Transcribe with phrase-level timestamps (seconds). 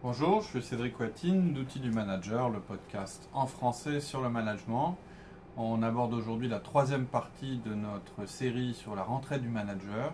[0.00, 4.96] Bonjour, je suis Cédric Watine d'Outils du Manager, le podcast en français sur le management.
[5.56, 10.12] On aborde aujourd'hui la troisième partie de notre série sur la rentrée du manager.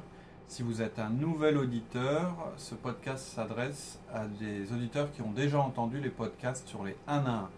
[0.49, 5.61] Si vous êtes un nouvel auditeur, ce podcast s'adresse à des auditeurs qui ont déjà
[5.61, 7.51] entendu les podcasts sur les 1 à 1.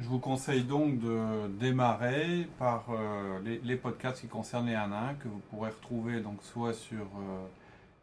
[0.00, 5.10] Je vous conseille donc de démarrer par euh, les, podcasts qui concernent les 1 à
[5.10, 7.46] 1 que vous pourrez retrouver donc soit sur euh,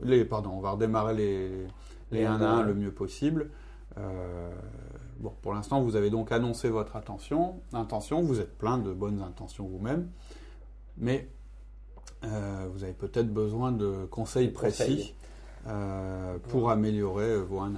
[0.03, 1.51] les pardon, on va redémarrer les
[2.13, 3.51] les 1 à 1 le mieux possible.
[5.19, 9.23] Bon, pour l'instant, vous avez donc annoncé votre attention, intention, vous êtes plein de bonnes
[9.23, 10.09] intentions vous-même,
[10.99, 11.29] mais
[12.25, 15.15] euh, vous avez peut-être besoin de conseils précis
[15.69, 16.75] euh, pour ouais.
[16.75, 17.73] améliorer vos 1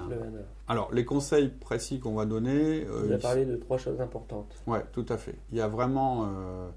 [0.68, 2.84] Alors, les conseils précis qu'on va donner.
[2.84, 4.54] Euh, vous avez parlé de trois choses importantes.
[4.66, 5.36] Oui, tout à fait.
[5.52, 6.68] Il y a vraiment euh,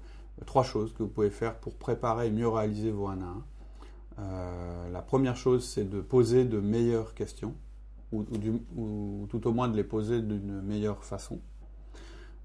[0.46, 4.90] trois choses que vous pouvez faire pour préparer et mieux réaliser vos 1 à 1.
[4.90, 7.54] la première chose, c'est de poser de meilleures questions
[8.12, 11.40] ou, ou, du, ou, tout au moins de les poser d'une meilleure façon.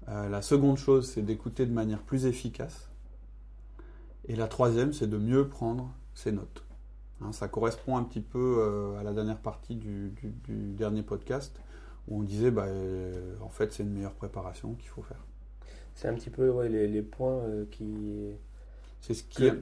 [0.08, 2.88] Euh, la seconde chose, c'est d'écouter de manière plus efficace.
[4.26, 6.64] Et la troisième, c'est de mieux prendre ses notes.
[7.20, 11.02] Hein, ça correspond un petit peu euh, à la dernière partie du, du, du, dernier
[11.02, 11.60] podcast
[12.06, 15.24] où on disait, bah, euh, en fait, c'est une meilleure préparation qu'il faut faire.
[15.94, 18.30] C'est un petit peu ouais, les, les, points qui.
[19.00, 19.50] C'est ce qui.
[19.50, 19.60] Que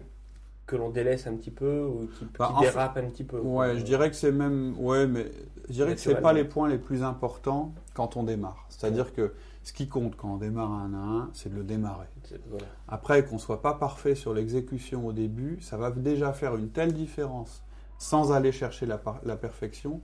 [0.66, 3.38] que l'on délaisse un petit peu ou qui, bah, qui dérape un petit peu.
[3.38, 5.30] Ouais, je dirais que c'est même ouais, mais
[5.68, 8.66] je dirais que c'est pas les points les plus importants quand on démarre.
[8.68, 9.32] C'est-à-dire que
[9.62, 12.06] ce qui compte quand on démarre un à un, c'est de le démarrer.
[12.50, 12.66] Voilà.
[12.88, 16.92] Après qu'on soit pas parfait sur l'exécution au début, ça va déjà faire une telle
[16.92, 17.62] différence
[17.98, 20.00] sans aller chercher la, la perfection.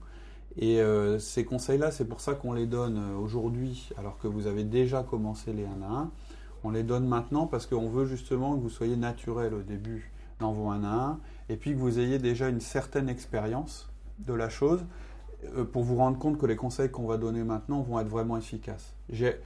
[0.57, 4.63] Et euh, ces conseils-là, c'est pour ça qu'on les donne aujourd'hui, alors que vous avez
[4.63, 6.11] déjà commencé les 1 à 1.
[6.63, 10.51] On les donne maintenant parce qu'on veut justement que vous soyez naturel au début dans
[10.51, 13.89] vos 1 à 1, et puis que vous ayez déjà une certaine expérience
[14.19, 14.85] de la chose
[15.57, 18.37] euh, pour vous rendre compte que les conseils qu'on va donner maintenant vont être vraiment
[18.37, 18.93] efficaces.
[19.09, 19.39] J'ai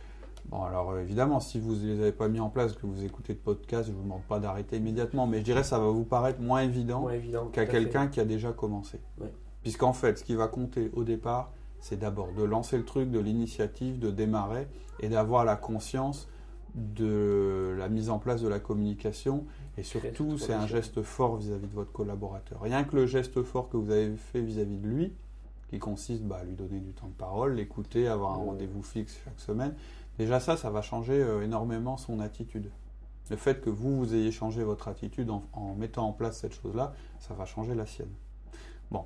[0.50, 3.04] Bon, alors euh, évidemment, si vous ne les avez pas mis en place, que vous
[3.04, 5.80] écoutez le podcast, je ne vous demande pas d'arrêter immédiatement, mais je dirais que ça
[5.80, 9.02] va vous paraître moins évident, évident qu'à quelqu'un qui a déjà commencé.
[9.20, 9.32] Ouais.
[9.62, 13.20] Puisqu'en fait, ce qui va compter au départ, c'est d'abord de lancer le truc, de
[13.20, 14.68] l'initiative, de démarrer
[15.02, 16.30] et d'avoir la conscience
[16.76, 19.46] de la mise en place de la communication
[19.78, 22.62] et surtout c'est un geste fort vis-à-vis -vis de votre collaborateur.
[22.62, 25.14] Rien que le geste fort que vous avez fait vis-à-vis -vis de lui,
[25.70, 29.18] qui consiste bah, à lui donner du temps de parole, l'écouter, avoir un rendez-vous fixe
[29.26, 29.76] chaque semaine,
[30.18, 32.70] déjà ça, ça va changer euh, énormément son attitude.
[33.30, 36.54] Le fait que vous, vous ayez changé votre attitude en, en mettant en place cette
[36.54, 38.14] chose-là, ça va changer la sienne.
[38.90, 39.04] Bon.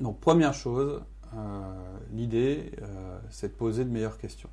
[0.00, 1.02] Donc première chose,
[1.34, 4.50] euh, l'idée, euh, c'est de poser de meilleures questions.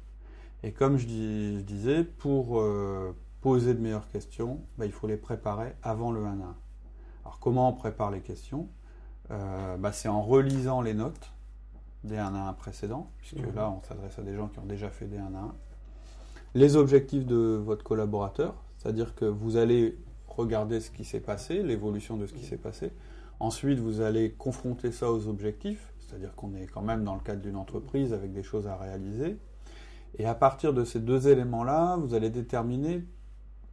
[0.68, 5.08] Et comme je, dis, je disais, pour euh, poser de meilleures questions, bah, il faut
[5.08, 6.56] les préparer avant le 1 à 1.
[7.24, 8.68] Alors comment on prépare les questions?
[9.32, 11.32] Euh, bah, C'est en relisant les notes
[12.04, 13.56] des 1 à 1 précédents, puisque mmh.
[13.56, 15.56] là on s'adresse à des gens qui ont déjà fait des 1 à 1.
[16.54, 19.98] Les objectifs de votre collaborateur, c'est-à-dire que vous allez
[20.28, 22.92] regarder ce qui s'est passé, l'évolution de ce qui s'est passé.
[23.40, 27.42] Ensuite, vous allez confronter ça aux objectifs, c'est-à-dire qu'on est quand même dans le cadre
[27.42, 29.38] d'une entreprise avec des choses à réaliser.
[30.20, 33.04] Et à partir de ces deux éléments-là, vous allez déterminer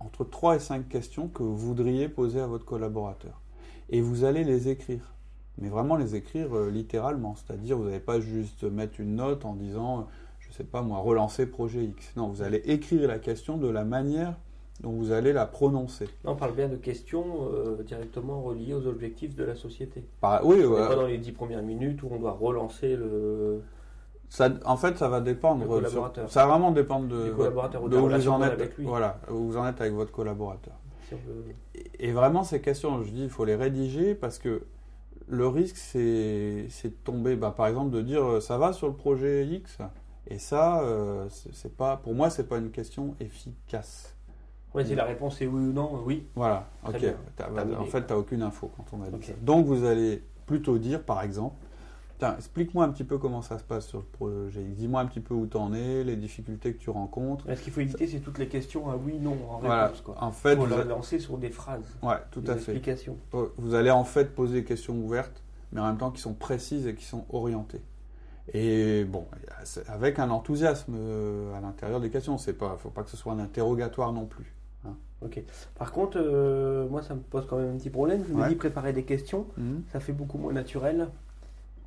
[0.01, 3.41] entre 3 et 5 questions que vous voudriez poser à votre collaborateur.
[3.89, 5.15] Et vous allez les écrire.
[5.59, 7.37] Mais vraiment les écrire euh, littéralement.
[7.37, 10.09] C'est-à-dire, vous n'allez pas juste mettre une note en disant,
[10.41, 12.13] je ne sais pas moi, relancer projet X.
[12.17, 14.35] Non, vous allez écrire la question de la manière
[14.81, 16.09] dont vous allez la prononcer.
[16.25, 20.05] Non, on parle bien de questions euh, directement reliées aux objectifs de la société.
[20.21, 20.89] Par, oui, on ouais.
[20.89, 23.63] pas dans les 10 premières minutes où on doit relancer le
[24.35, 25.65] Ça, en fait, ça va dépendre.
[26.29, 28.53] ça va vraiment dépendre de, de où vous en êtes.
[28.53, 28.85] Avec lui.
[28.85, 30.75] Voilà, où vous en êtes avec votre collaborateur.
[32.01, 34.65] et, vraiment, ces questions, je dis, il faut les rédiger parce que
[35.29, 38.95] le risque, c'est de tomber, bah, par exemple, de dire euh, ça va sur le
[38.95, 39.79] projet X.
[40.27, 44.17] Et ça, euh, c'est pas, pour moi, c'est pas une question efficace.
[44.75, 46.27] Oui, si la réponse est oui ou non, oui.
[46.35, 46.97] Voilà, ok.
[46.99, 49.33] en fait, tu n'as aucune info quand on a dit ça.
[49.43, 51.64] Donc, vous allez plutôt dire, par exemple,
[52.39, 54.63] explique-moi un petit peu comment ça se passe sur le projet.
[54.63, 57.47] Dis-moi un petit peu où tu en es, les difficultés que tu rencontres.
[57.55, 60.01] Ce qu'il faut éviter, c'est toutes les questions à oui, non en réponse.
[60.01, 60.17] Quoi.
[60.21, 61.97] En fait, vous allez lancer sur des phrases.
[62.03, 62.73] Ouais, tout à fait.
[62.73, 63.17] Explications.
[63.33, 65.43] Vous allez en fait poser des questions ouvertes,
[65.73, 67.83] mais en même temps qui sont précises et qui sont orientées.
[68.53, 69.27] Et bon,
[69.89, 72.37] avec un enthousiasme euh, à l'intérieur des questions.
[72.37, 74.55] Il ne faut pas que ce soit un interrogatoire non plus.
[74.85, 74.95] Hein.
[75.23, 75.43] Ok.
[75.77, 78.23] Par contre, euh, moi, ça me pose quand même un petit problème.
[78.29, 79.83] Je me dis préparer des questions, mhm.
[79.93, 81.09] ça fait beaucoup moins naturel.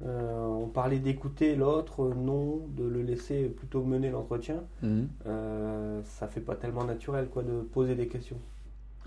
[0.05, 4.63] Euh, on parlait d'écouter l'autre, non, de le laisser plutôt mener l'entretien.
[4.83, 5.07] Mhm.
[5.25, 8.37] Euh, ça fait pas tellement naturel quoi de poser des questions.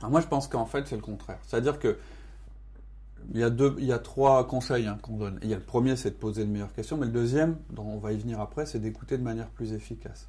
[0.08, 1.38] moi je pense qu'en fait c'est le contraire.
[1.46, 1.96] C'est-à-dire que
[3.32, 5.38] il y a deux, il y a trois conseils hein, qu'on donne.
[5.42, 7.84] Il y a le premier c'est de poser de meilleures questions, mais le deuxième, dont
[7.84, 10.28] on va y venir après, c'est d'écouter de manière plus efficace.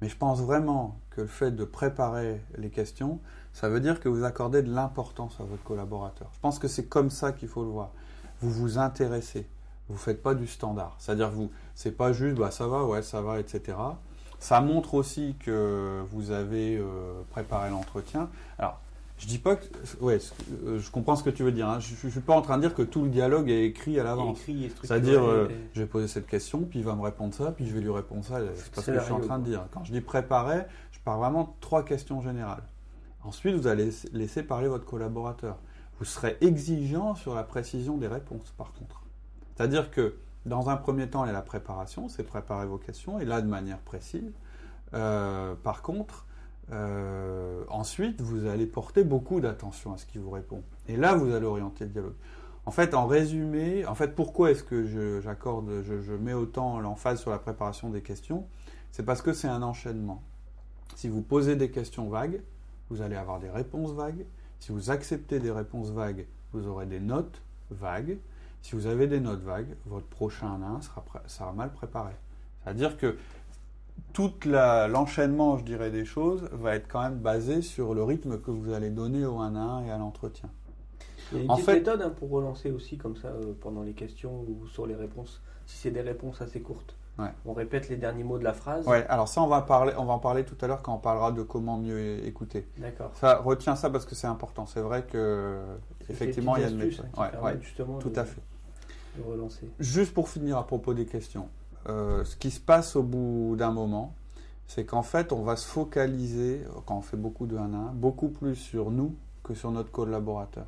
[0.00, 3.18] Mais je pense vraiment que le fait de préparer les questions,
[3.52, 6.30] ça veut dire que vous accordez de l'importance à votre collaborateur.
[6.32, 7.90] Je pense que c'est comme ça qu'il faut le voir.
[8.40, 9.48] Vous vous intéressez
[9.88, 10.96] vous faites pas du standard.
[10.98, 13.76] C'est-à-dire vous, c'est pas juste bah ça va, ouais ça va, etc.
[14.38, 18.28] Ça montre aussi que vous avez euh, préparé l'entretien.
[18.58, 18.80] Alors,
[19.18, 19.64] je dis pas que,
[20.00, 20.18] ouais,
[20.64, 21.68] euh, je comprends ce que tu veux dire.
[21.68, 21.80] Hein.
[21.80, 24.04] Je, ne suis pas en train de dire que tout le dialogue est écrit à
[24.04, 24.38] l'avance.
[24.82, 27.74] C'est-à-dire, euh, je vais poser cette question, puis il va me répondre ça, puis je
[27.74, 28.38] vais lui répondre ça.
[28.54, 29.66] C'est pas ce que je suis en train de dire.
[29.72, 30.62] Quand je dis préparer,
[30.92, 32.62] je parle vraiment de trois questions générales.
[33.24, 35.58] Ensuite, vous allez laisser parler votre collaborateur.
[35.98, 39.02] Vous serez exigeant sur la précision des réponses, par contre.
[39.58, 40.14] C'est-à-dire que
[40.46, 43.42] dans un premier temps, il y a la préparation, c'est préparer vos questions, et là
[43.42, 44.32] de manière précise.
[44.94, 46.26] Euh, par contre,
[46.70, 50.62] euh, ensuite, vous allez porter beaucoup d'attention à ce qui vous répond.
[50.86, 52.14] Et là, vous allez orienter le dialogue.
[52.66, 57.20] En fait, en résumé, en fait, pourquoi est-ce que j'accorde, je, je, mets autant l'emphase
[57.20, 58.46] sur la préparation des questions?
[58.92, 60.22] C'est parce que c'est un enchaînement.
[60.94, 62.42] Si vous posez des questions vagues,
[62.90, 64.24] vous allez avoir des réponses vagues.
[64.60, 68.18] Si vous acceptez des réponses vagues, vous aurez des notes vagues.
[68.62, 72.12] Si vous avez des notes vagues, votre prochain 1 sera, sera mal préparé.
[72.62, 73.16] C'est-à-dire que
[74.12, 78.50] tout l'enchaînement, je dirais, des choses va être quand même basé sur le rythme que
[78.50, 80.50] vous allez donner au 1 1 et à l'entretien.
[81.32, 83.92] Il y a une petite méthode hein, pour relancer aussi comme ça euh, pendant les
[83.92, 86.94] questions ou sur les réponses, si c'est des réponses assez courtes.
[87.44, 88.86] On répète les derniers mots de la phrase.
[88.86, 90.98] Ouais, alors ça, on va, parler, on va en parler tout à l'heure quand on
[90.98, 92.68] parlera de comment mieux écouter.
[92.76, 93.10] D'accord.
[93.14, 94.66] Ça, retiens ça parce que c'est important.
[94.66, 95.60] C'est vrai que
[96.08, 97.06] effectivement, il y a une méthode.
[97.16, 98.40] ouais, justement tout à fait.
[99.16, 99.68] De relancer.
[99.80, 101.48] Juste pour finir à propos des questions,
[101.88, 104.14] euh, ce qui se passe au bout d'un moment,
[104.66, 107.92] c'est qu'en fait, on va se focaliser, quand on fait beaucoup de 1 à 1,
[107.94, 110.66] beaucoup plus sur nous que sur notre collaborateur.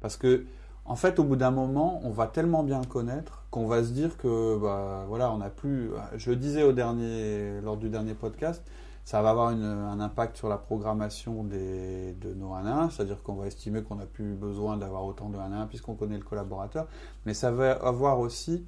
[0.00, 0.44] Parce que
[0.84, 3.90] en fait, au bout d'un moment, on va tellement bien le connaître qu'on va se
[3.90, 5.90] dire que, bah, voilà, on n'a plus.
[6.16, 8.62] Je le disais au dernier, lors du dernier podcast,
[9.08, 13.36] ça va avoir un impact sur la programmation des, de nos 1 1, c'est-à-dire qu'on
[13.36, 16.86] va estimer qu'on n'a plus besoin d'avoir autant de 1 1 puisqu'on connaît le collaborateur,
[17.24, 18.66] mais ça va avoir aussi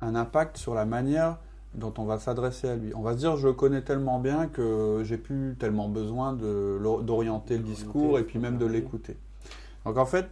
[0.00, 1.36] un impact sur la manière
[1.74, 2.94] dont on va s'adresser à lui.
[2.94, 7.58] On va se dire, je le connais tellement bien que j'ai plus tellement besoin d'orienter
[7.58, 9.18] le discours et puis même de l'écouter.
[9.84, 10.26] Donc en fait,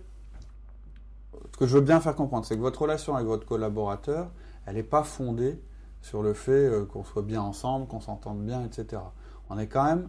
[1.52, 4.30] ce que je veux bien faire comprendre, c'est que votre relation avec votre collaborateur,
[4.64, 5.60] elle n'est pas fondée
[6.00, 9.02] sur le fait euh, qu'on soit bien ensemble, qu'on s'entende bien, etc.
[9.50, 10.08] On est quand même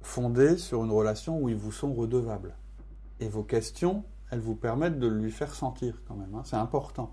[0.00, 2.54] fondé sur une relation où ils vous sont redevables.
[3.20, 6.34] Et vos questions, elles vous permettent de lui faire sentir quand même.
[6.34, 6.42] Hein.
[6.44, 7.12] C'est important.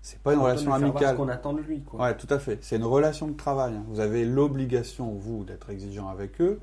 [0.00, 1.16] C'est pas une relation amicale.
[1.16, 1.82] qu'on attend de lui.
[1.82, 2.00] Quoi.
[2.00, 2.58] Ouais, tout à fait.
[2.62, 3.74] C'est une relation de travail.
[3.74, 3.84] Hein.
[3.88, 6.60] Vous avez l'obligation, vous, d'être exigeant avec eux.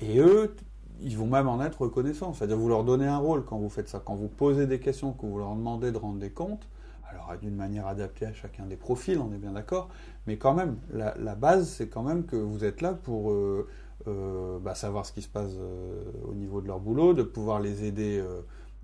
[0.00, 0.54] Et eux,
[1.00, 2.34] ils vont même en être reconnaissants.
[2.34, 4.02] C'est-à-dire vous leur donnez un rôle quand vous faites ça.
[4.04, 6.68] Quand vous posez des questions, que vous leur demandez de rendre des comptes,
[7.10, 9.88] alors d'une manière adaptée à chacun des profils, on est bien d'accord,
[10.26, 13.68] mais quand même, la, base, c'est quand même que vous êtes là pour euh,
[14.06, 17.60] euh, bah, savoir ce qui se passe euh, au niveau de leur boulot, de pouvoir
[17.60, 18.22] les aider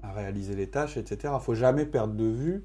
[0.02, 1.18] à réaliser les tâches, etc.
[1.25, 2.64] Il ne faut jamais perdre de vue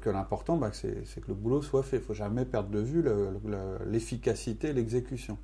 [0.00, 1.96] que l'important, bah, c'est que le boulot soit fait.
[1.96, 3.04] Il ne faut jamais perdre de vue
[3.86, 5.36] l'efficacité, l'exécution.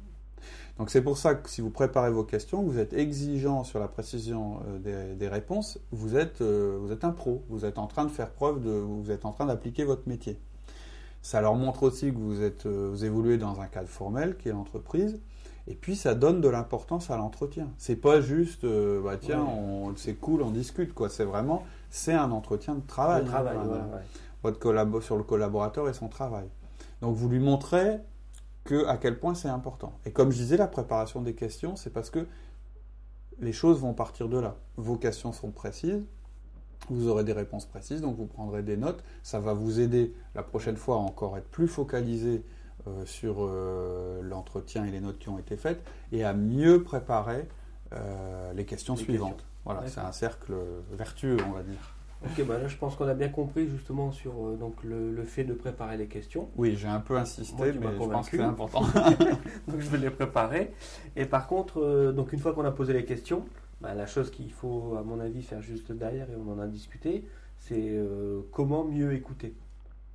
[0.78, 3.88] Donc c'est pour ça que si vous préparez vos questions, vous êtes exigeant sur la
[3.88, 8.04] précision euh, des, réponses, vous êtes, euh, vous êtes un pro, vous êtes en train
[8.04, 10.38] de faire preuve de, vous êtes en train d'appliquer votre métier.
[11.20, 14.48] Ça leur montre aussi que vous êtes, euh, vous évoluez dans un cadre formel qui
[14.48, 15.20] est l'entreprise.
[15.66, 17.68] Et puis ça donne de l'importance à l'entretien.
[17.76, 19.46] C'est pas juste, bah tiens,
[19.96, 21.10] c'est cool, on discute quoi.
[21.10, 23.24] C'est vraiment, c'est un entretien de travail.
[23.26, 23.58] travail,
[24.42, 26.46] Votre collab sur le collaborateur et son travail.
[27.02, 27.98] Donc vous lui montrez
[28.70, 29.98] que, à quel point c'est important.
[30.06, 32.24] Et comme je disais, la préparation des questions, c'est parce que
[33.40, 34.54] les choses vont partir de là.
[34.76, 36.04] Vos questions sont précises,
[36.88, 39.02] vous aurez des réponses précises, donc vous prendrez des notes.
[39.24, 42.44] Ça va vous aider la prochaine fois à encore être plus focalisé
[42.86, 47.48] euh, sur euh, l'entretien et les notes qui ont été faites et à mieux préparer
[47.92, 49.44] euh, les questions suivantes.
[49.64, 50.54] Voilà, c'est un cercle
[50.92, 51.96] vertueux, on va dire.
[52.22, 55.54] Ok, bah là je pense qu'on a bien compris justement sur donc le, fait de
[55.54, 56.50] préparer les questions.
[56.56, 58.82] Oui, j'ai un peu insisté, mais je pense que c'est important.
[59.68, 60.72] donc je vais les préparer.
[61.16, 63.44] Et par contre, donc une fois qu'on a posé les questions,
[63.80, 66.66] bah, la chose qu'il faut, à mon avis, faire juste derrière, et on en a
[66.66, 67.24] discuté,
[67.58, 69.54] c'est euh, comment mieux écouter.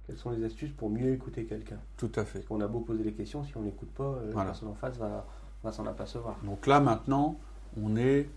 [0.05, 1.79] Quelles sont les astuces pour mieux écouter quelqu'un?
[1.97, 2.39] Tout à fait.
[2.39, 4.75] Parce qu'on a beau poser les questions, si on n'écoute pas, euh, la personne en
[4.75, 5.25] face va,
[5.63, 6.37] va s'en apercevoir.
[6.43, 7.39] Donc là, maintenant,
[7.81, 8.29] on est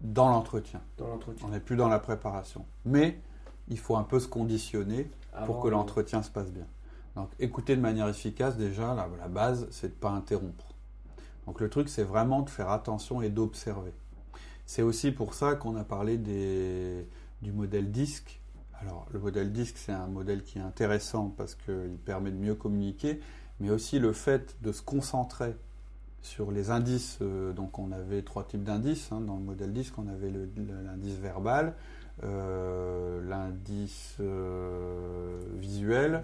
[0.00, 0.80] dans l'entretien.
[1.44, 2.64] On n'est plus dans la préparation.
[2.84, 3.20] Mais
[3.68, 5.10] il faut un peu se conditionner
[5.46, 6.66] pour que l'entretien se passe bien.
[7.16, 10.66] Donc écouter de manière efficace, déjà, la, la base, c'est de ne pas interrompre.
[11.46, 13.92] Donc le truc, c'est vraiment de faire attention et d'observer.
[14.66, 18.40] C'est aussi pour ça qu'on a parlé du modèle disque.
[18.80, 22.54] Alors, le modèle disque, c'est un modèle qui est intéressant parce qu'il permet de mieux
[22.54, 23.20] communiquer,
[23.58, 25.56] mais aussi le fait de se concentrer
[26.22, 27.18] sur les indices.
[27.22, 29.98] Euh, donc, on avait trois types d'indices hein, dans le modèle disque.
[29.98, 31.74] On avait l'indice verbal,
[32.22, 36.22] euh, l'indice euh, visuel,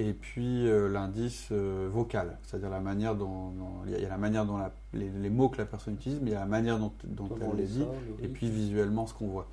[0.00, 3.52] et puis euh, l'indice vocal, c'est-à-dire la manière dont,
[3.86, 4.58] il y a la manière dont
[4.92, 6.92] les, mots que la personne utilise, mais il y a la manière dont,
[7.40, 7.84] elle les dit,
[8.22, 9.46] et puis visuellement ce qu'on voit.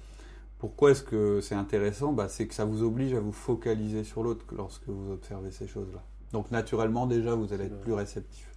[0.58, 2.12] Pourquoi est-ce que c'est intéressant?
[2.12, 5.68] Bah, C'est que ça vous oblige à vous focaliser sur l'autre lorsque vous observez ces
[5.68, 6.02] choses-là.
[6.34, 8.57] Donc naturellement déjà vous allez être plus réceptif.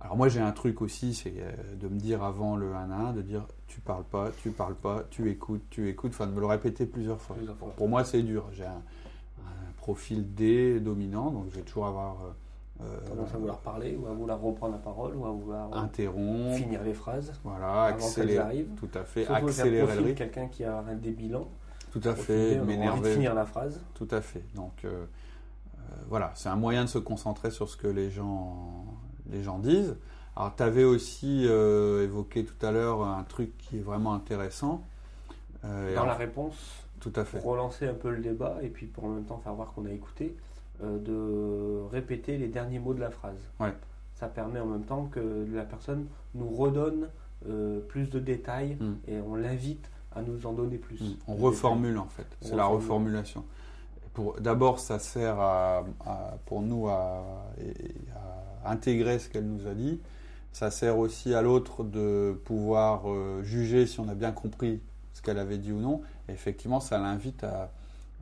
[0.00, 2.94] Alors moi j'ai un truc aussi, c'est euh, de me dire avant le 1 à
[2.94, 6.32] 1, de dire tu parles pas, tu parles pas, tu écoutes, tu écoutes, enfin de
[6.32, 7.36] me le répéter plusieurs fois.
[7.76, 8.82] Pour moi c'est dur, j'ai un,
[9.78, 12.16] profil D dominant, donc je vais toujours avoir...
[12.82, 15.78] Euh, Tendance à vouloir parler, ou à vouloir reprendre la parole, ou à vouloir euh,
[15.78, 17.32] interrompre, finir les phrases.
[17.42, 18.68] Voilà, accélérer.
[18.76, 20.14] Tout à fait, accélérer le rythme.
[20.14, 21.48] quelqu'un qui a un débilan.
[21.90, 23.14] Tout à fait, m'énerver.
[23.14, 23.80] finir la phrase.
[23.94, 24.44] Tout à fait.
[24.54, 24.86] Donc
[26.08, 28.84] voilà, c'est un moyen de se concentrer sur ce que les gens
[29.30, 29.96] les gens disent.
[30.38, 34.84] Alors, tu avais aussi euh, évoqué tout à l'heure un truc qui est vraiment intéressant.
[35.64, 36.54] Euh, Dans la réponse,
[37.00, 37.40] tout à fait.
[37.40, 39.84] Pour relancer un peu le débat et puis pour en même temps faire voir qu'on
[39.86, 40.36] a écouté,
[40.84, 43.40] euh, de répéter les derniers mots de la phrase.
[43.58, 43.74] Ouais.
[44.14, 47.08] Ça permet en même temps que la personne nous redonne
[47.88, 48.94] plus de détails mm.
[49.06, 51.00] et on l'invite à nous en donner plus.
[51.00, 51.16] Mm.
[51.28, 53.44] On reformule en fait, c'est la reformulation.
[54.40, 55.84] D'abord, ça sert à,
[56.46, 57.44] pour nous à,
[58.64, 60.00] intégrer ce qu'elle nous a dit.
[60.52, 64.80] Ça sert aussi à l'autre de pouvoir euh, juger si on a bien compris
[65.12, 66.02] ce qu'elle avait dit ou non.
[66.28, 67.70] Et effectivement, ça l'invite à,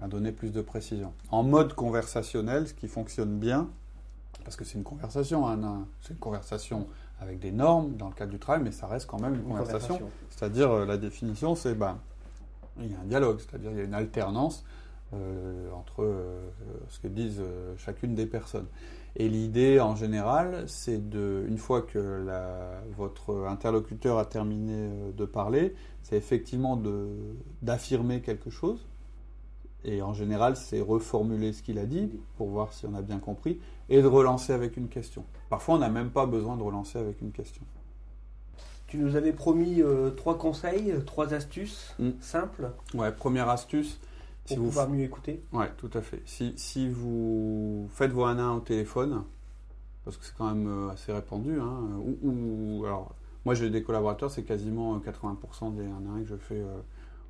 [0.08, 1.14] donner plus de précision.
[1.30, 3.70] En mode conversationnel, ce qui fonctionne bien,
[4.44, 6.86] parce que c'est une conversation, hein, c'est une conversation
[7.20, 9.98] avec des normes dans le cadre du travail, mais ça reste quand même une, conversation.
[10.28, 11.96] C'est-à-dire, euh, la définition, c'est ben,
[12.78, 14.66] il y a un dialogue, c'est-à-dire il y a une alternance
[15.14, 16.06] euh, entre
[16.90, 17.42] ce que disent
[17.78, 18.66] chacune des personnes.
[19.18, 22.26] Et l'idée en général, c'est de, une fois que
[22.96, 26.80] votre interlocuteur a terminé euh, de parler, c'est effectivement
[27.62, 28.86] d'affirmer quelque chose.
[29.84, 33.18] Et en général, c'est reformuler ce qu'il a dit pour voir si on a bien
[33.18, 33.58] compris
[33.88, 35.24] et de relancer avec une question.
[35.48, 37.62] Parfois, on n'a même pas besoin de relancer avec une question.
[38.86, 42.10] Tu nous avais promis euh, trois conseils, trois astuces mm.
[42.20, 42.70] simples.
[42.94, 43.98] Ouais, première astuce,
[44.46, 45.42] pour vous pouvoir mieux écouter.
[45.52, 46.22] Ouais, tout à fait.
[46.24, 49.22] Si, si vous faites vos 1 1 au téléphone,
[50.04, 51.80] parce que c'est quand même euh, assez répandu, hein,
[52.22, 56.36] ou, alors, moi j'ai des collaborateurs, c'est quasiment 80% euh, des 1 1 que je
[56.36, 56.78] fais euh,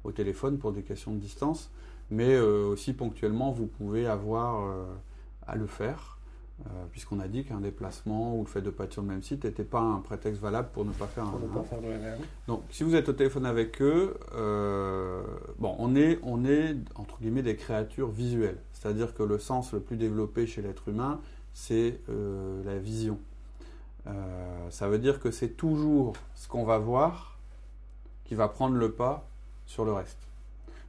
[0.05, 1.71] au téléphone pour des questions de distance,
[2.11, 4.73] mais aussi ponctuellement, vous pouvez avoir
[5.45, 6.16] à le faire
[6.65, 9.23] euh, puisqu'on a dit qu'un déplacement ou le fait de pas être sur le même
[9.23, 11.33] site n'était pas un prétexte valable pour ne pas faire un.
[12.49, 15.23] Donc, si vous êtes au téléphone avec eux, euh,
[15.59, 19.81] bon, on est, on est entre guillemets des créatures visuelles, c'est-à-dire que le sens le
[19.81, 21.21] plus développé chez l'être humain,
[21.53, 23.19] c'est euh, la vision.
[24.71, 27.39] ça veut dire que c'est toujours ce qu'on va voir
[28.25, 29.29] qui va prendre le pas
[29.67, 30.19] sur le reste.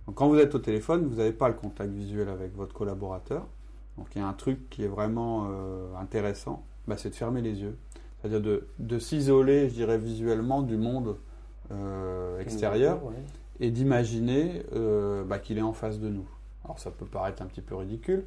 [0.06, 3.46] Donc, quand vous êtes au téléphone, vous n'avez pas le contact visuel avec votre collaborateur.
[3.98, 7.42] Donc il y a un truc qui est vraiment euh, intéressant, bah, c'est de fermer
[7.42, 7.78] les yeux.
[8.22, 11.18] C'est-à-dire de, s'isoler, je dirais, visuellement du monde
[11.72, 13.02] euh, extérieur
[13.60, 16.28] et d'imaginer euh, bah, qu'il est en face de nous.
[16.64, 18.26] Alors ça peut paraître un petit peu ridicule.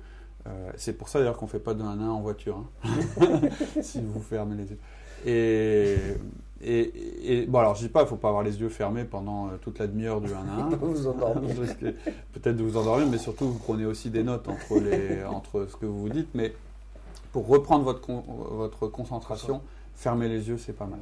[0.76, 2.90] c'est pour ça d'ailleurs qu'on ne fait pas d'un nain en voiture, hein.
[3.82, 4.78] si vous fermez les yeux.
[5.26, 5.96] Et,
[6.62, 9.56] et, bon, alors je dis pas, il faut pas avoir les yeux fermés pendant euh,
[9.62, 10.68] toute la demi-heure du 1 à 1.
[10.76, 11.54] vous endormir.
[12.32, 15.76] Peut-être de vous endormir, mais surtout vous prenez aussi des notes entre, les, entre ce
[15.76, 16.28] que vous vous dites.
[16.34, 16.54] Mais
[17.32, 19.62] pour reprendre votre, votre concentration,
[19.94, 20.98] fermez les yeux, c'est pas mal.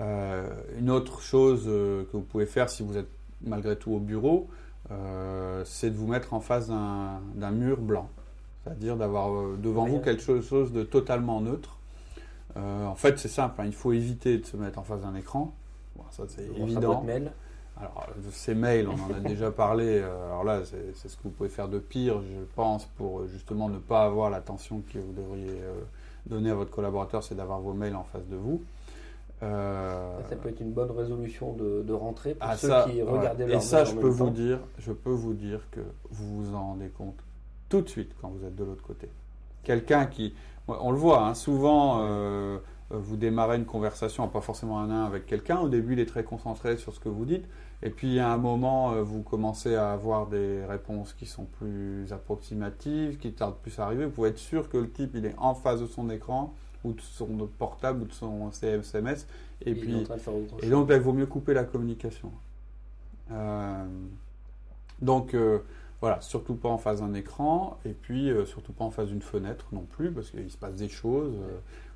[0.00, 3.10] Euh, une autre chose euh, que vous pouvez faire si vous êtes
[3.42, 4.48] malgré tout au bureau,
[5.64, 8.08] c'est de vous mettre en face d'un mur blanc.
[8.64, 11.79] C'est-à-dire d'avoir devant vous quelque chose de totalement neutre.
[12.56, 15.54] En fait, c'est simple, hein, il faut éviter de se mettre en face d'un écran.
[16.10, 17.02] ça, c'est évident.
[17.02, 17.32] Mail.
[17.78, 20.00] Alors, ces mails, on en a déjà parlé.
[20.00, 23.78] Alors là, c'est ce que vous pouvez faire de pire, je pense, pour justement ne
[23.78, 25.60] pas avoir l'attention que vous devriez
[26.26, 28.62] donner à votre collaborateur, c'est d'avoir vos mails en face de vous.
[29.42, 33.50] Euh, ça peut être une bonne résolution de, de rentrée pour ah, ceux qui regardaient
[33.50, 35.80] Et ça, je peux vous dire, je peux vous dire que
[36.10, 37.16] vous vous en rendez compte
[37.68, 39.08] tout de suite quand vous êtes de l'autre côté.
[39.62, 40.34] Quelqu'un qui,
[40.68, 42.58] on le voit, hein, souvent, euh,
[42.90, 45.58] vous démarrez une conversation, pas forcément un à un avec quelqu'un.
[45.60, 47.46] Au début, il est très concentré sur ce que vous dites,
[47.82, 52.12] et puis à un moment, euh, vous commencez à avoir des réponses qui sont plus
[52.12, 54.04] approximatives, qui tardent plus à arriver.
[54.06, 56.92] Vous pouvez être sûr que le type, il est en face de son écran ou
[56.92, 59.26] de son portable ou de son SMS.
[59.64, 60.06] Et, puis,
[60.62, 62.32] et donc là, il vaut mieux couper la communication.
[63.30, 63.84] Euh,
[65.00, 65.60] donc euh,
[66.00, 69.22] voilà, surtout pas en face d'un écran et puis euh, surtout pas en face d'une
[69.22, 71.34] fenêtre non plus parce qu'il se passe des choses.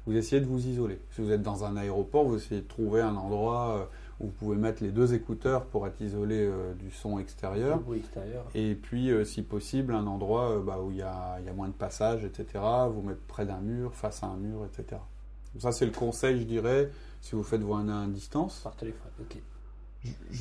[0.06, 1.00] vous essayez de vous isoler.
[1.10, 3.88] Si vous êtes dans un aéroport, vous essayez de trouver un endroit
[4.20, 7.80] où vous pouvez mettre les deux écouteurs pour être isolé euh, du son extérieur.
[7.94, 8.44] extérieur.
[8.54, 11.72] Et puis, euh, si possible, un endroit euh, bah, où il y, a, moins de
[11.72, 12.64] passages, etc.
[12.90, 15.00] Vous mettre près d'un mur, face à un mur, etc.
[15.58, 18.60] ça, c'est le conseil, je dirais, si vous faites vos 1 à distance.
[18.62, 19.53] Par téléphone, ok.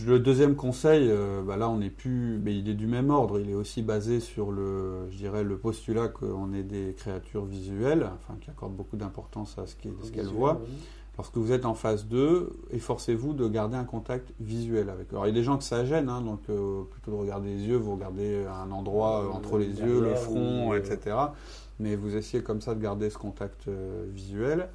[0.06, 1.10] Le deuxième conseil,
[1.46, 3.40] bah là on n'est plus, mais il est du même ordre.
[3.40, 8.10] Il est aussi basé sur le, je dirais, le postulat qu'on est des créatures visuelles,
[8.16, 10.60] enfin qui accordent beaucoup d'importance à ce qu'elles voient.
[11.18, 15.16] Lorsque vous êtes en phase 2, efforcez-vous de garder un contact visuel avec eux.
[15.16, 17.50] Alors, il y a des gens que ça gêne, hein, donc euh, plutôt de regarder
[17.50, 21.16] les yeux, vous regardez un endroit euh, entre les yeux, le front, etc.
[21.80, 24.70] Mais vous essayez comme ça de garder ce contact euh, visuel.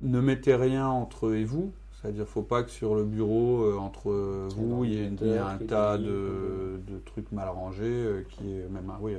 [0.00, 1.72] Ne mettez rien entre eux et vous,
[2.02, 4.10] c'est-à-dire, faut pas que sur le bureau, entre
[4.56, 9.14] vous, il y ait, un tas de, trucs mal rangés, qui est même un, oui,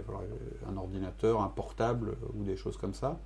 [0.69, 3.19] un ordinateur, un portable ou des choses comme ça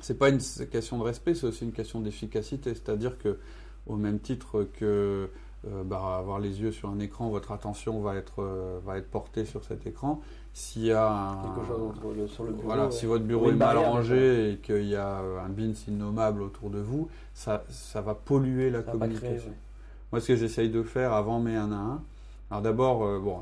[0.00, 2.74] c'est pas une question de respect, c'est aussi une question d'efficacité.
[2.74, 3.38] C'est-à-dire que,
[3.86, 5.28] au même titre que
[5.66, 9.10] euh, bah, avoir les yeux sur un écran, votre attention va être, euh, va être
[9.10, 10.20] portée sur cet écran.
[10.54, 13.76] S'il y a un, Quelque chose sur le bureau, voilà, si votre bureau est mal
[13.76, 18.14] rangé et qu'il y a euh, un bins innommable autour de vous, ça, ça va
[18.14, 19.52] polluer la communication.
[20.12, 22.02] Moi, ce que j'essaye de faire avant mes 1 à 1,
[22.50, 23.40] alors d'abord, bon,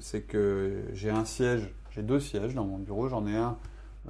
[0.00, 3.56] c'est que j'ai un siège, j'ai deux sièges dans mon bureau, j'en ai un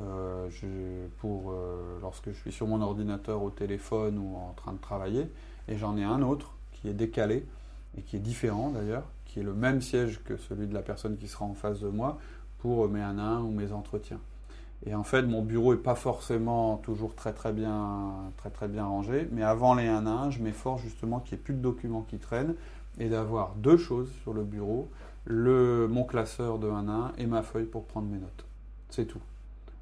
[0.01, 4.79] euh, pour euh, lorsque je suis sur mon ordinateur au téléphone ou en train de
[4.79, 5.29] travailler.
[5.67, 7.45] Et j'en ai un autre qui est décalé
[7.97, 11.17] et qui est différent d'ailleurs, qui est le même siège que celui de la personne
[11.17, 12.19] qui sera en face de moi
[12.59, 14.21] pour mes 1 à 1 ou mes entretiens.
[14.87, 18.85] Et en fait, mon bureau n'est pas forcément toujours très très bien, très, très bien
[18.85, 21.61] rangé, mais avant les 1 à 1, je m'efforce justement qu'il n'y ait plus de
[21.61, 22.55] documents qui traînent
[23.01, 24.89] et d'avoir deux choses sur le bureau,
[25.25, 28.45] le, mon classeur de 1 à 1 et ma feuille pour prendre mes notes.
[28.91, 29.21] C'est tout.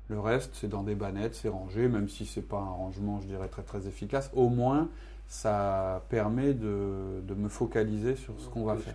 [0.09, 3.27] Le reste, c'est dans des bannettes, c'est rangé, même si c'est pas un rangement, je
[3.27, 4.31] dirais, très très efficace.
[4.35, 4.89] Au moins,
[5.29, 8.95] ça permet de, me focaliser sur ce qu'on va faire.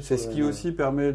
[0.00, 1.12] C'est ce qui aussi permet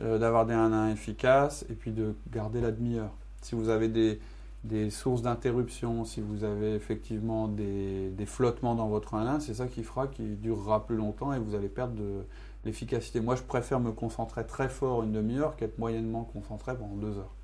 [0.00, 3.14] euh, d'avoir des 1 1 efficaces et puis de garder la demi-heure.
[3.42, 4.20] Si vous avez des,
[4.64, 9.54] des sources d'interruption, si vous avez effectivement des, des flottements dans votre 1 1, c'est
[9.54, 12.24] ça qui fera qu'il durera plus longtemps et vous allez perdre de
[12.64, 13.20] l'efficacité.
[13.20, 17.34] Moi, je préfère me concentrer très fort une demi-heure qu'être moyennement concentré pendant deux heures.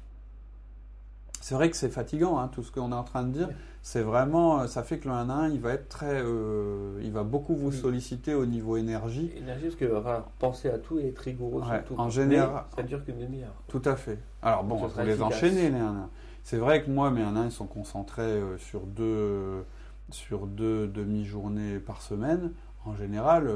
[1.40, 3.48] C'est vrai que c'est fatigant, hein, tout ce qu'on est en train de dire.
[3.82, 7.12] C'est vraiment, euh, ça fait que le 1 1, il va être très, euh, il
[7.12, 9.32] va beaucoup vous solliciter au niveau énergie.
[9.38, 11.94] Énergie, parce que enfin, penser à tout et être rigoureux sur tout.
[11.96, 13.54] En général, ça dure qu'une demi-heure.
[13.68, 14.18] Tout à fait.
[14.42, 16.10] Alors bon, vous les enchaîner les 1 1.
[16.42, 19.64] C'est vrai que moi, mes 1 1, ils sont concentrés euh, sur deux,
[20.10, 22.52] sur deux demi-journées par semaine.
[22.84, 23.50] En général,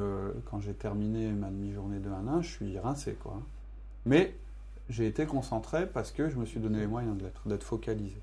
[0.50, 3.40] quand j'ai terminé ma demi-journée de 1 1, je suis rincé, quoi.
[4.04, 4.34] Mais
[4.88, 8.20] j'ai été concentré parce que je me suis donné les moyens de l'être, d'être focalisé.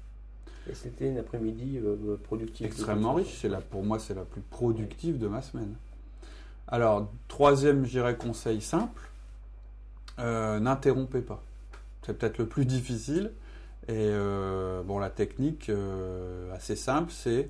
[0.69, 2.65] Et c'était une après-midi euh, productive.
[2.65, 3.39] Extrêmement riche.
[3.41, 5.74] C'est la, pour moi, c'est la plus productive de ma semaine.
[6.67, 9.10] Alors, troisième, je dirais, conseil simple
[10.19, 11.41] euh, n'interrompez pas.
[12.06, 13.32] C'est peut-être le plus difficile.
[13.88, 15.71] Et euh, bon, la technique
[16.54, 17.50] assez simple, c'est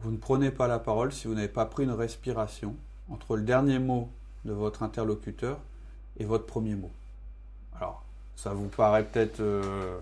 [0.00, 2.76] vous ne prenez pas la parole si vous n'avez pas pris une respiration
[3.08, 4.08] entre le dernier mot
[4.44, 5.58] de votre interlocuteur
[6.18, 6.90] et votre premier mot.
[7.76, 8.04] Alors,
[8.36, 9.40] ça vous paraît peut-être.
[9.40, 9.98] Euh,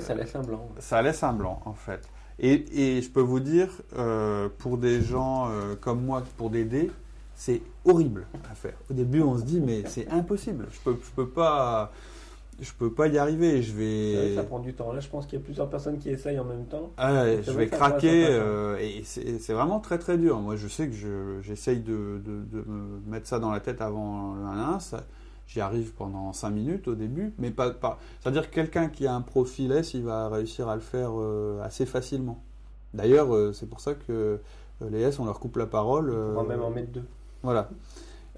[0.00, 0.68] ça laisse un blanc.
[0.78, 2.00] Ça laisse un blanc, en fait.
[2.38, 6.90] Et, je peux vous dire, euh, pour des gens euh, comme moi, pour des dés,
[7.34, 8.74] c'est horrible à faire.
[8.90, 10.66] Au début, on se dit, mais c'est impossible.
[10.70, 11.92] Je peux, je peux pas.
[12.60, 13.62] je peux pas y arriver.
[13.62, 14.34] Je vais.
[14.34, 14.92] Ça, prend du temps.
[14.92, 16.92] Là, je pense qu'il y a plusieurs personnes qui essayent en même temps.
[16.98, 20.38] Ah, je vais craquer euh, et c'est vraiment très très dur.
[20.38, 24.44] Moi, je sais que j'essaye de, de, me mettre ça dans la tête avant le
[24.44, 24.78] 1
[25.46, 27.70] J'y arrive pendant 5 minutes au début, mais pas.
[27.70, 27.98] pas...
[28.20, 31.62] C'est-à-dire que quelqu'un qui a un profil S, il va réussir à le faire euh,
[31.62, 32.42] assez facilement.
[32.94, 34.40] D'ailleurs, euh, c'est pour ça que
[34.90, 36.10] les S, on leur coupe la parole.
[36.10, 37.06] On va même en mettre deux.
[37.42, 37.68] Voilà.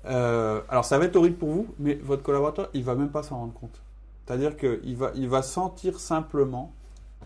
[0.05, 3.39] alors, ça va être horrible pour vous, mais votre collaborateur, il va même pas s'en
[3.39, 3.81] rendre compte.
[4.27, 6.73] C'est-à-dire qu'il va, il va sentir simplement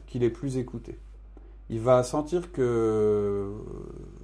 [0.07, 0.97] qu'il est plus écouté.
[1.68, 3.51] Il va sentir que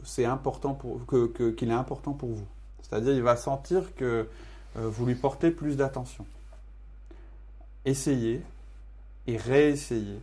[0.05, 2.47] c'est important pour que, qu'il est important pour vous.
[2.83, 4.25] C'est-à-dire il va sentir que euh,
[4.75, 6.25] vous lui portez plus d'attention.
[7.85, 8.43] Essayez
[9.27, 10.21] et réessayez.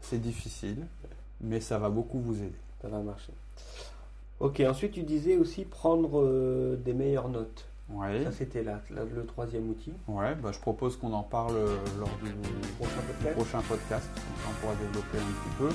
[0.00, 0.86] C'est difficile,
[1.40, 2.58] mais ça va beaucoup vous aider.
[2.82, 3.32] Ça va marcher.
[4.40, 7.66] Ok, ensuite tu disais aussi prendre euh, des meilleures notes.
[8.24, 9.92] Ça, c'était le troisième outil.
[10.08, 12.32] Ouais, bah, je propose qu'on en parle euh, lors du
[13.34, 14.08] prochain podcast.
[14.48, 15.68] on pourra développer un petit peu.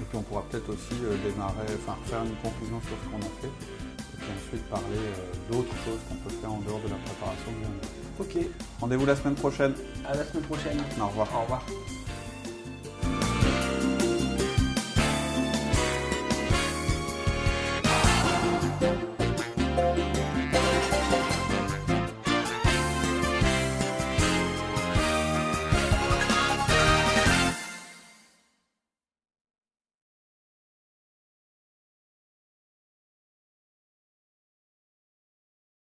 [0.00, 3.20] Et puis, on pourra peut-être aussi euh, démarrer, enfin, faire une conclusion sur ce qu'on
[3.20, 3.48] a fait.
[3.48, 7.52] Et puis ensuite parler euh, d'autres choses qu'on peut faire en dehors de la préparation
[7.52, 7.64] du
[8.20, 8.46] Ok.
[8.80, 9.74] Rendez-vous la semaine prochaine.
[10.06, 10.78] À la semaine prochaine.
[11.00, 11.28] Au revoir.
[11.36, 11.62] Au revoir.